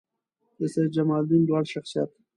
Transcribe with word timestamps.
د 0.59 0.61
سیدجمالدین 0.73 1.41
لوړ 1.49 1.63
شخصیت 1.73 2.09